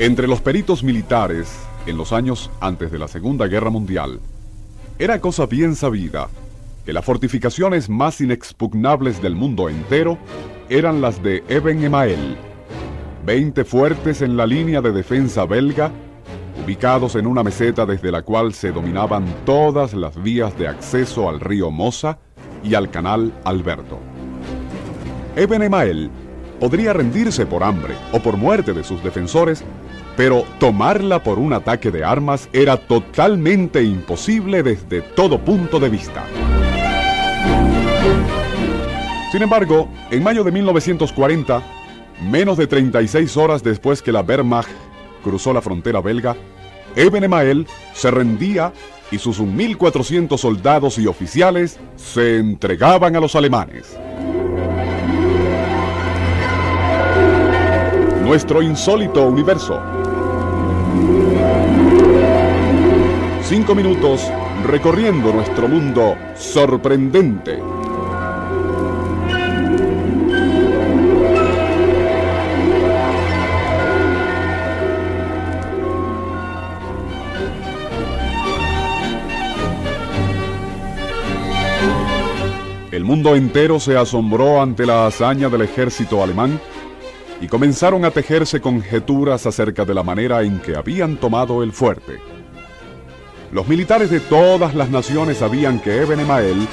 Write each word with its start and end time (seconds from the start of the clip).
Entre 0.00 0.26
los 0.26 0.40
peritos 0.40 0.82
militares, 0.82 1.54
en 1.84 1.98
los 1.98 2.14
años 2.14 2.50
antes 2.58 2.90
de 2.90 2.98
la 2.98 3.06
Segunda 3.06 3.48
Guerra 3.48 3.68
Mundial, 3.68 4.18
era 4.98 5.20
cosa 5.20 5.44
bien 5.44 5.76
sabida 5.76 6.30
que 6.86 6.94
las 6.94 7.04
fortificaciones 7.04 7.90
más 7.90 8.18
inexpugnables 8.22 9.20
del 9.20 9.34
mundo 9.34 9.68
entero 9.68 10.16
eran 10.70 11.02
las 11.02 11.22
de 11.22 11.44
Eben 11.50 11.84
Emael, 11.84 12.38
20 13.26 13.62
fuertes 13.66 14.22
en 14.22 14.38
la 14.38 14.46
línea 14.46 14.80
de 14.80 14.92
defensa 14.92 15.44
belga, 15.44 15.92
ubicados 16.64 17.14
en 17.14 17.26
una 17.26 17.42
meseta 17.42 17.84
desde 17.84 18.10
la 18.10 18.22
cual 18.22 18.54
se 18.54 18.72
dominaban 18.72 19.26
todas 19.44 19.92
las 19.92 20.22
vías 20.22 20.56
de 20.58 20.66
acceso 20.66 21.28
al 21.28 21.40
río 21.40 21.70
Mosa 21.70 22.18
y 22.64 22.72
al 22.72 22.90
canal 22.90 23.34
Alberto. 23.44 23.98
Eben 25.36 25.62
Emael 25.62 26.10
podría 26.60 26.92
rendirse 26.92 27.46
por 27.46 27.64
hambre 27.64 27.96
o 28.12 28.20
por 28.20 28.36
muerte 28.36 28.74
de 28.74 28.84
sus 28.84 29.02
defensores, 29.02 29.64
pero 30.20 30.44
tomarla 30.58 31.22
por 31.22 31.38
un 31.38 31.54
ataque 31.54 31.90
de 31.90 32.04
armas 32.04 32.50
era 32.52 32.76
totalmente 32.76 33.82
imposible 33.82 34.62
desde 34.62 35.00
todo 35.00 35.38
punto 35.38 35.80
de 35.80 35.88
vista. 35.88 36.26
Sin 39.32 39.40
embargo, 39.40 39.88
en 40.10 40.22
mayo 40.22 40.44
de 40.44 40.52
1940, 40.52 41.62
menos 42.30 42.58
de 42.58 42.66
36 42.66 43.34
horas 43.38 43.62
después 43.62 44.02
que 44.02 44.12
la 44.12 44.20
Wehrmacht 44.20 44.68
cruzó 45.24 45.54
la 45.54 45.62
frontera 45.62 46.02
belga, 46.02 46.36
Eben 46.96 47.24
Emael 47.24 47.66
se 47.94 48.10
rendía 48.10 48.74
y 49.10 49.16
sus 49.16 49.40
1.400 49.40 50.36
soldados 50.36 50.98
y 50.98 51.06
oficiales 51.06 51.80
se 51.96 52.36
entregaban 52.36 53.16
a 53.16 53.20
los 53.20 53.36
alemanes. 53.36 53.96
Nuestro 58.30 58.62
insólito 58.62 59.26
universo. 59.26 59.82
Cinco 63.42 63.74
minutos 63.74 64.30
recorriendo 64.64 65.32
nuestro 65.32 65.66
mundo 65.66 66.16
sorprendente. 66.36 67.58
El 82.92 83.04
mundo 83.04 83.34
entero 83.34 83.80
se 83.80 83.96
asombró 83.96 84.62
ante 84.62 84.86
la 84.86 85.08
hazaña 85.08 85.48
del 85.48 85.62
ejército 85.62 86.22
alemán 86.22 86.60
y 87.40 87.48
comenzaron 87.48 88.04
a 88.04 88.10
tejerse 88.10 88.60
conjeturas 88.60 89.46
acerca 89.46 89.84
de 89.84 89.94
la 89.94 90.02
manera 90.02 90.42
en 90.42 90.60
que 90.60 90.76
habían 90.76 91.16
tomado 91.16 91.62
el 91.62 91.72
fuerte. 91.72 92.18
Los 93.52 93.66
militares 93.66 94.10
de 94.10 94.20
todas 94.20 94.74
las 94.74 94.90
naciones 94.90 95.38
sabían 95.38 95.80
que 95.80 96.02
Eben 96.02 96.20
Emael 96.20 96.68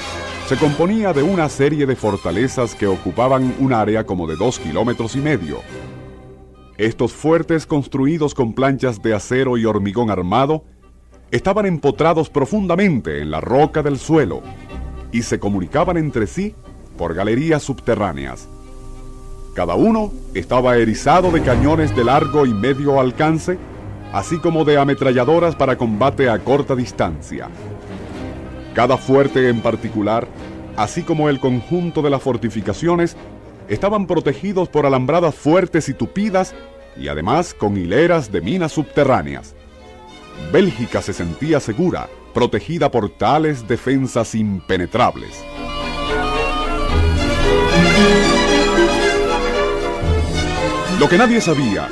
se 0.46 0.56
componía 0.56 1.12
de 1.12 1.22
una 1.22 1.48
serie 1.48 1.86
de 1.86 1.96
fortalezas 1.96 2.74
que 2.74 2.86
ocupaban 2.86 3.54
un 3.58 3.72
área 3.72 4.04
como 4.04 4.26
de 4.26 4.36
dos 4.36 4.58
kilómetros 4.58 5.16
y 5.16 5.18
medio. 5.18 5.60
Estos 6.76 7.12
fuertes 7.12 7.66
construidos 7.66 8.34
con 8.34 8.54
planchas 8.54 9.02
de 9.02 9.14
acero 9.14 9.58
y 9.58 9.64
hormigón 9.64 10.10
armado 10.10 10.64
estaban 11.30 11.66
empotrados 11.66 12.30
profundamente 12.30 13.20
en 13.20 13.30
la 13.30 13.40
roca 13.40 13.82
del 13.82 13.98
suelo 13.98 14.42
y 15.10 15.22
se 15.22 15.40
comunicaban 15.40 15.96
entre 15.96 16.26
sí 16.26 16.54
por 16.96 17.14
galerías 17.14 17.62
subterráneas. 17.62 18.48
Cada 19.58 19.74
uno 19.74 20.12
estaba 20.34 20.76
erizado 20.76 21.32
de 21.32 21.42
cañones 21.42 21.96
de 21.96 22.04
largo 22.04 22.46
y 22.46 22.54
medio 22.54 23.00
alcance, 23.00 23.58
así 24.12 24.38
como 24.38 24.64
de 24.64 24.78
ametralladoras 24.78 25.56
para 25.56 25.76
combate 25.76 26.30
a 26.30 26.38
corta 26.38 26.76
distancia. 26.76 27.48
Cada 28.72 28.96
fuerte 28.96 29.48
en 29.48 29.60
particular, 29.60 30.28
así 30.76 31.02
como 31.02 31.28
el 31.28 31.40
conjunto 31.40 32.02
de 32.02 32.10
las 32.10 32.22
fortificaciones, 32.22 33.16
estaban 33.68 34.06
protegidos 34.06 34.68
por 34.68 34.86
alambradas 34.86 35.34
fuertes 35.34 35.88
y 35.88 35.94
tupidas 35.94 36.54
y 36.96 37.08
además 37.08 37.52
con 37.52 37.76
hileras 37.76 38.30
de 38.30 38.40
minas 38.40 38.70
subterráneas. 38.70 39.56
Bélgica 40.52 41.02
se 41.02 41.12
sentía 41.12 41.58
segura, 41.58 42.08
protegida 42.32 42.92
por 42.92 43.10
tales 43.10 43.66
defensas 43.66 44.36
impenetrables. 44.36 45.44
Lo 50.98 51.08
que 51.08 51.16
nadie 51.16 51.40
sabía 51.40 51.88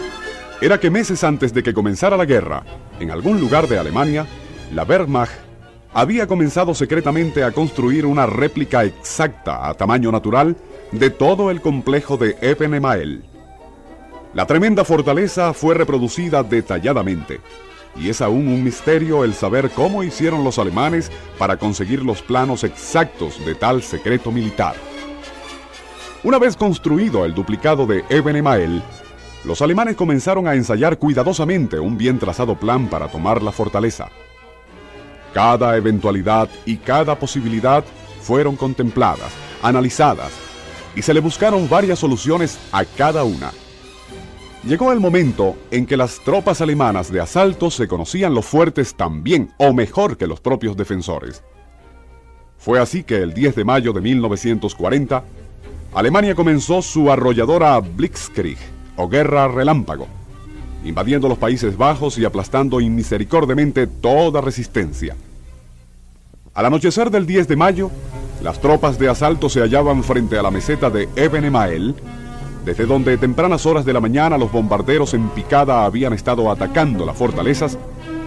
era 0.61 0.81
que 0.81 0.91
meses 0.91 1.23
antes 1.23 1.55
de 1.55 1.63
que 1.63 1.73
comenzara 1.73 2.17
la 2.17 2.25
guerra, 2.25 2.65
en 2.99 3.13
algún 3.13 3.39
lugar 3.41 3.69
de 3.69 3.79
Alemania, 3.79 4.27
la 4.75 4.83
Wehrmacht 4.83 5.31
había 5.95 6.27
comenzado 6.27 6.75
secretamente 6.75 7.45
a 7.45 7.53
construir 7.53 8.05
una 8.05 8.27
réplica 8.27 8.83
exacta 8.83 9.69
a 9.69 9.75
tamaño 9.75 10.11
natural 10.11 10.57
de 10.91 11.11
todo 11.11 11.53
el 11.53 11.61
complejo 11.61 12.17
de 12.17 12.37
Ebenemael. 12.41 13.23
La 14.35 14.45
tremenda 14.45 14.85
fortaleza 14.85 15.55
fue 15.55 15.77
reproducida 15.77 16.43
detalladamente, 16.43 17.39
y 17.95 18.11
es 18.11 18.21
aún 18.21 18.49
un 18.49 18.65
misterio 18.65 19.23
el 19.23 19.35
saber 19.35 19.71
cómo 19.71 20.03
hicieron 20.03 20.43
los 20.43 20.59
alemanes 20.59 21.13
para 21.39 21.59
conseguir 21.59 22.03
los 22.03 22.23
planos 22.23 22.65
exactos 22.65 23.45
de 23.47 23.55
tal 23.55 23.85
secreto 23.85 24.33
militar. 24.33 24.75
Una 26.27 26.41
vez 26.41 26.57
construido 26.57 27.25
el 27.25 27.35
duplicado 27.35 27.87
de 27.87 28.05
Eben 28.09 28.35
Emael, 28.35 28.83
los 29.45 29.63
alemanes 29.63 29.95
comenzaron 29.95 30.49
a 30.49 30.57
ensayar 30.57 30.99
cuidadosamente 30.99 31.79
un 31.79 31.97
bien 31.97 32.19
trazado 32.19 32.59
plan 32.59 32.89
para 32.89 33.07
tomar 33.07 33.45
la 33.45 33.53
fortaleza. 33.53 34.09
Cada 35.33 35.77
eventualidad 35.77 36.49
y 36.65 36.79
cada 36.79 37.17
posibilidad 37.17 37.85
fueron 38.23 38.57
contempladas, 38.57 39.33
analizadas, 39.63 40.33
y 40.97 41.03
se 41.03 41.15
le 41.15 41.21
buscaron 41.21 41.69
varias 41.69 42.01
soluciones 42.01 42.59
a 42.73 42.85
cada 42.85 43.23
una. 43.23 43.53
Llegó 44.65 44.91
el 44.91 44.99
momento 44.99 45.55
en 45.71 45.87
que 45.87 45.97
las 45.97 46.19
tropas 46.25 46.61
alemanas 46.61 47.13
de 47.13 47.21
asalto 47.21 47.71
se 47.71 47.87
conocían 47.87 48.35
los 48.35 48.47
fuertes 48.47 48.97
tan 48.97 49.23
bien 49.23 49.53
o 49.59 49.73
mejor 49.73 50.17
que 50.17 50.27
los 50.27 50.41
propios 50.41 50.77
defensores. 50.77 51.45
Fue 52.59 52.81
así 52.81 53.05
que 53.05 53.19
el 53.19 53.33
10 53.33 53.55
de 53.55 53.65
mayo 53.65 53.93
de 53.93 54.01
1940, 54.01 55.23
Alemania 55.97 56.35
comenzó 56.35 56.83
su 56.83 57.11
arrolladora 57.11 57.81
Blitzkrieg 57.81 58.59
o 58.97 59.09
guerra 59.09 59.49
relámpago, 59.49 60.07
invadiendo 60.85 61.27
los 61.27 61.39
Países 61.39 61.79
Bajos 61.79 62.19
y 62.19 62.27
aplastando 62.27 62.83
inmisericordiamente 62.83 63.87
toda 63.87 64.43
resistencia. 64.43 65.17
Al 66.53 66.67
anochecer 66.67 67.11
del 67.11 67.25
10 67.25 67.49
de 67.49 67.57
mayo, 67.57 67.91
las 68.43 68.61
tropas 68.61 68.99
de 68.99 69.09
asalto 69.09 69.49
se 69.49 69.61
hallaban 69.61 70.05
frente 70.05 70.39
a 70.39 70.43
la 70.43 70.51
meseta 70.51 70.91
de 70.91 71.09
Eben 71.17 71.47
Emael, 71.47 71.95
desde 72.67 72.85
donde 72.85 73.17
tempranas 73.17 73.65
horas 73.65 73.87
de 73.87 73.95
la 73.95 74.01
mañana 74.01 74.37
los 74.37 74.53
bombarderos 74.53 75.15
en 75.15 75.31
picada 75.31 75.87
habían 75.87 76.13
estado 76.13 76.51
atacando 76.51 77.07
las 77.07 77.17
fortalezas, 77.17 77.79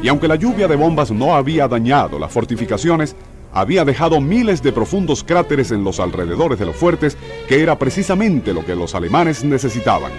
y 0.01 0.07
aunque 0.07 0.27
la 0.27 0.37
lluvia 0.37 0.67
de 0.67 0.75
bombas 0.75 1.11
no 1.11 1.35
había 1.35 1.67
dañado 1.67 2.17
las 2.17 2.31
fortificaciones, 2.31 3.15
había 3.53 3.85
dejado 3.85 4.21
miles 4.21 4.61
de 4.61 4.71
profundos 4.71 5.23
cráteres 5.23 5.71
en 5.71 5.83
los 5.83 5.99
alrededores 5.99 6.59
de 6.59 6.65
los 6.65 6.75
fuertes, 6.75 7.17
que 7.47 7.61
era 7.61 7.77
precisamente 7.77 8.53
lo 8.53 8.65
que 8.65 8.75
los 8.75 8.95
alemanes 8.95 9.43
necesitaban. 9.43 10.11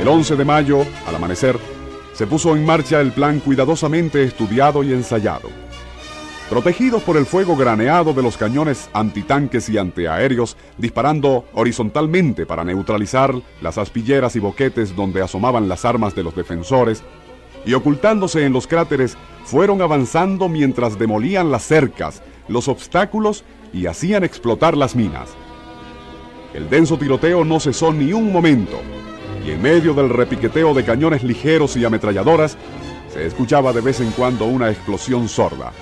El 0.00 0.08
11 0.08 0.36
de 0.36 0.44
mayo, 0.44 0.86
al 1.06 1.16
amanecer, 1.16 1.58
se 2.12 2.26
puso 2.26 2.56
en 2.56 2.64
marcha 2.64 3.00
el 3.00 3.12
plan 3.12 3.40
cuidadosamente 3.40 4.22
estudiado 4.22 4.82
y 4.82 4.92
ensayado. 4.92 5.50
Protegidos 6.48 7.02
por 7.02 7.16
el 7.16 7.26
fuego 7.26 7.56
graneado 7.56 8.14
de 8.14 8.22
los 8.22 8.36
cañones 8.36 8.88
antitanques 8.92 9.68
y 9.68 9.78
antiaéreos, 9.78 10.56
disparando 10.78 11.44
horizontalmente 11.54 12.46
para 12.46 12.62
neutralizar 12.62 13.34
las 13.60 13.78
aspilleras 13.78 14.36
y 14.36 14.38
boquetes 14.38 14.94
donde 14.94 15.22
asomaban 15.22 15.68
las 15.68 15.84
armas 15.84 16.14
de 16.14 16.22
los 16.22 16.36
defensores, 16.36 17.02
y 17.66 17.74
ocultándose 17.74 18.46
en 18.46 18.52
los 18.52 18.66
cráteres, 18.66 19.18
fueron 19.44 19.82
avanzando 19.82 20.48
mientras 20.48 20.98
demolían 20.98 21.50
las 21.50 21.64
cercas, 21.64 22.22
los 22.48 22.68
obstáculos 22.68 23.44
y 23.72 23.86
hacían 23.86 24.24
explotar 24.24 24.76
las 24.76 24.94
minas. 24.94 25.30
El 26.54 26.70
denso 26.70 26.96
tiroteo 26.96 27.44
no 27.44 27.60
cesó 27.60 27.92
ni 27.92 28.12
un 28.12 28.32
momento, 28.32 28.80
y 29.44 29.50
en 29.50 29.60
medio 29.60 29.92
del 29.92 30.08
repiqueteo 30.08 30.72
de 30.72 30.84
cañones 30.84 31.22
ligeros 31.24 31.76
y 31.76 31.84
ametralladoras, 31.84 32.56
se 33.12 33.26
escuchaba 33.26 33.72
de 33.72 33.80
vez 33.80 34.00
en 34.00 34.12
cuando 34.12 34.46
una 34.46 34.70
explosión 34.70 35.28
sorda. 35.28 35.72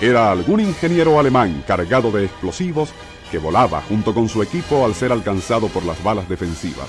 Era 0.00 0.30
algún 0.30 0.60
ingeniero 0.60 1.18
alemán 1.18 1.64
cargado 1.66 2.10
de 2.10 2.24
explosivos 2.24 2.92
que 3.30 3.38
volaba 3.38 3.82
junto 3.82 4.12
con 4.14 4.28
su 4.28 4.42
equipo 4.42 4.84
al 4.84 4.94
ser 4.94 5.12
alcanzado 5.12 5.68
por 5.68 5.84
las 5.84 6.02
balas 6.02 6.28
defensivas. 6.28 6.88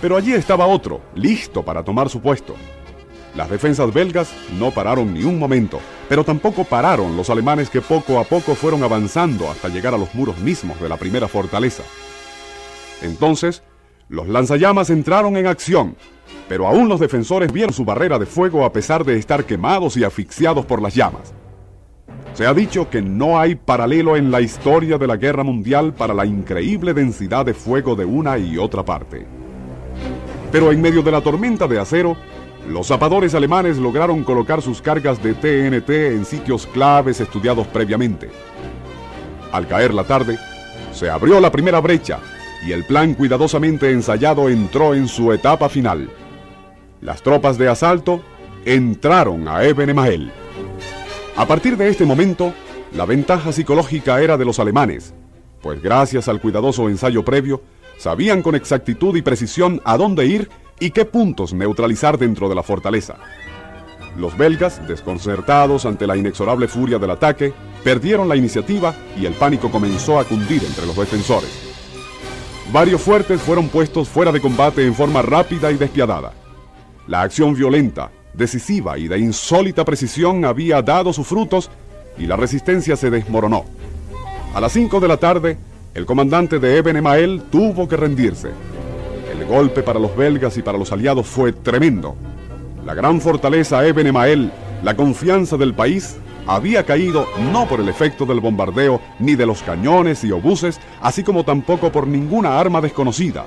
Pero 0.00 0.16
allí 0.16 0.32
estaba 0.32 0.66
otro, 0.66 1.00
listo 1.14 1.62
para 1.62 1.82
tomar 1.82 2.08
su 2.08 2.20
puesto. 2.20 2.56
Las 3.36 3.50
defensas 3.50 3.92
belgas 3.92 4.32
no 4.58 4.70
pararon 4.70 5.12
ni 5.12 5.22
un 5.22 5.38
momento, 5.38 5.78
pero 6.08 6.24
tampoco 6.24 6.64
pararon 6.64 7.18
los 7.18 7.28
alemanes 7.28 7.68
que 7.68 7.82
poco 7.82 8.18
a 8.18 8.24
poco 8.24 8.54
fueron 8.54 8.82
avanzando 8.82 9.50
hasta 9.50 9.68
llegar 9.68 9.92
a 9.92 9.98
los 9.98 10.14
muros 10.14 10.38
mismos 10.38 10.80
de 10.80 10.88
la 10.88 10.96
primera 10.96 11.28
fortaleza. 11.28 11.82
Entonces, 13.02 13.62
los 14.08 14.26
lanzallamas 14.26 14.88
entraron 14.88 15.36
en 15.36 15.46
acción, 15.46 15.96
pero 16.48 16.66
aún 16.66 16.88
los 16.88 16.98
defensores 16.98 17.52
vieron 17.52 17.74
su 17.74 17.84
barrera 17.84 18.18
de 18.18 18.24
fuego 18.24 18.64
a 18.64 18.72
pesar 18.72 19.04
de 19.04 19.18
estar 19.18 19.44
quemados 19.44 19.98
y 19.98 20.04
asfixiados 20.04 20.64
por 20.64 20.80
las 20.80 20.94
llamas. 20.94 21.34
Se 22.32 22.46
ha 22.46 22.54
dicho 22.54 22.88
que 22.88 23.02
no 23.02 23.38
hay 23.38 23.54
paralelo 23.54 24.16
en 24.16 24.30
la 24.30 24.40
historia 24.40 24.96
de 24.96 25.06
la 25.06 25.16
guerra 25.16 25.42
mundial 25.42 25.92
para 25.92 26.14
la 26.14 26.24
increíble 26.24 26.94
densidad 26.94 27.44
de 27.44 27.52
fuego 27.52 27.96
de 27.96 28.06
una 28.06 28.38
y 28.38 28.56
otra 28.56 28.82
parte. 28.82 29.26
Pero 30.52 30.72
en 30.72 30.80
medio 30.80 31.02
de 31.02 31.12
la 31.12 31.20
tormenta 31.20 31.66
de 31.66 31.78
acero, 31.78 32.16
los 32.68 32.88
zapadores 32.88 33.34
alemanes 33.34 33.78
lograron 33.78 34.24
colocar 34.24 34.60
sus 34.60 34.82
cargas 34.82 35.22
de 35.22 35.34
TNT 35.34 35.90
en 35.90 36.24
sitios 36.24 36.66
claves 36.66 37.20
estudiados 37.20 37.66
previamente. 37.68 38.28
Al 39.52 39.66
caer 39.68 39.94
la 39.94 40.04
tarde, 40.04 40.38
se 40.92 41.08
abrió 41.08 41.40
la 41.40 41.52
primera 41.52 41.80
brecha 41.80 42.18
y 42.66 42.72
el 42.72 42.84
plan 42.84 43.14
cuidadosamente 43.14 43.92
ensayado 43.92 44.48
entró 44.48 44.94
en 44.94 45.08
su 45.08 45.32
etapa 45.32 45.68
final. 45.68 46.10
Las 47.00 47.22
tropas 47.22 47.56
de 47.56 47.68
asalto 47.68 48.20
entraron 48.64 49.46
a 49.46 49.62
Eben 49.64 49.90
Emael. 49.90 50.32
A 51.36 51.46
partir 51.46 51.76
de 51.76 51.88
este 51.88 52.04
momento, 52.04 52.52
la 52.92 53.04
ventaja 53.04 53.52
psicológica 53.52 54.20
era 54.20 54.36
de 54.36 54.44
los 54.44 54.58
alemanes, 54.58 55.14
pues 55.62 55.80
gracias 55.82 56.28
al 56.28 56.40
cuidadoso 56.40 56.88
ensayo 56.88 57.24
previo, 57.24 57.62
sabían 57.98 58.42
con 58.42 58.54
exactitud 58.54 59.14
y 59.16 59.22
precisión 59.22 59.80
a 59.84 59.96
dónde 59.96 60.26
ir 60.26 60.48
y 60.78 60.90
qué 60.90 61.04
puntos 61.04 61.52
neutralizar 61.52 62.18
dentro 62.18 62.48
de 62.48 62.54
la 62.54 62.62
fortaleza. 62.62 63.16
Los 64.16 64.36
belgas, 64.36 64.86
desconcertados 64.88 65.84
ante 65.84 66.06
la 66.06 66.16
inexorable 66.16 66.68
furia 66.68 66.98
del 66.98 67.10
ataque, 67.10 67.52
perdieron 67.84 68.28
la 68.28 68.36
iniciativa 68.36 68.94
y 69.18 69.26
el 69.26 69.34
pánico 69.34 69.70
comenzó 69.70 70.18
a 70.18 70.24
cundir 70.24 70.62
entre 70.64 70.86
los 70.86 70.96
defensores. 70.96 71.50
Varios 72.72 73.00
fuertes 73.00 73.40
fueron 73.40 73.68
puestos 73.68 74.08
fuera 74.08 74.32
de 74.32 74.40
combate 74.40 74.86
en 74.86 74.94
forma 74.94 75.22
rápida 75.22 75.70
y 75.70 75.76
despiadada. 75.76 76.32
La 77.06 77.22
acción 77.22 77.54
violenta, 77.54 78.10
decisiva 78.34 78.98
y 78.98 79.06
de 79.06 79.18
insólita 79.18 79.84
precisión 79.84 80.44
había 80.44 80.82
dado 80.82 81.12
sus 81.12 81.26
frutos 81.26 81.70
y 82.18 82.26
la 82.26 82.36
resistencia 82.36 82.96
se 82.96 83.10
desmoronó. 83.10 83.64
A 84.54 84.60
las 84.60 84.72
5 84.72 84.98
de 85.00 85.08
la 85.08 85.18
tarde, 85.18 85.58
el 85.94 86.06
comandante 86.06 86.58
de 86.58 86.78
Eben 86.78 86.96
Emael 86.96 87.42
tuvo 87.50 87.86
que 87.88 87.96
rendirse. 87.96 88.50
El 89.38 89.44
golpe 89.44 89.82
para 89.82 90.00
los 90.00 90.16
belgas 90.16 90.56
y 90.56 90.62
para 90.62 90.78
los 90.78 90.92
aliados 90.92 91.26
fue 91.26 91.52
tremendo. 91.52 92.16
La 92.86 92.94
gran 92.94 93.20
fortaleza 93.20 93.86
Eben 93.86 94.06
Emael, 94.06 94.50
la 94.82 94.96
confianza 94.96 95.58
del 95.58 95.74
país, 95.74 96.16
había 96.46 96.86
caído 96.86 97.26
no 97.52 97.68
por 97.68 97.80
el 97.80 97.88
efecto 97.90 98.24
del 98.24 98.40
bombardeo 98.40 99.00
ni 99.18 99.34
de 99.34 99.44
los 99.44 99.62
cañones 99.62 100.24
y 100.24 100.32
obuses, 100.32 100.80
así 101.02 101.22
como 101.22 101.44
tampoco 101.44 101.92
por 101.92 102.06
ninguna 102.06 102.58
arma 102.58 102.80
desconocida, 102.80 103.44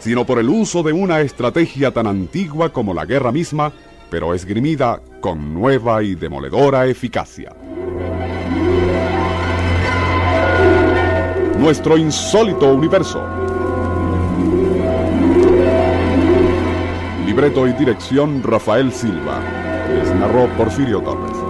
sino 0.00 0.26
por 0.26 0.40
el 0.40 0.48
uso 0.48 0.82
de 0.82 0.92
una 0.92 1.20
estrategia 1.20 1.92
tan 1.92 2.08
antigua 2.08 2.72
como 2.72 2.92
la 2.92 3.04
guerra 3.04 3.30
misma, 3.30 3.72
pero 4.10 4.34
esgrimida 4.34 5.00
con 5.20 5.54
nueva 5.54 6.02
y 6.02 6.16
demoledora 6.16 6.86
eficacia. 6.86 7.54
Nuestro 11.58 11.96
insólito 11.96 12.72
universo. 12.72 13.37
Libreto 17.38 17.68
y 17.68 17.72
dirección 17.72 18.42
Rafael 18.42 18.92
Silva. 18.92 19.40
Les 19.94 20.12
narró 20.12 20.48
Porfirio 20.56 21.00
Torres. 21.00 21.47